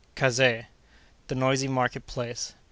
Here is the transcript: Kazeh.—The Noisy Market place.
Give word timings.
Kazeh.—The 0.15 1.35
Noisy 1.35 1.67
Market 1.67 2.07
place. 2.07 2.55